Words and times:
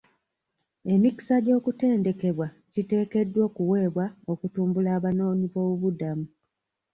Emikisa 0.93 1.35
gy'okutendekebwa 1.45 2.47
giteekeddwa 2.73 3.41
okuweebwa 3.49 4.05
okutumbula 4.31 4.89
abanoonyi 4.97 5.47
b'obubuddamu. 5.53 6.25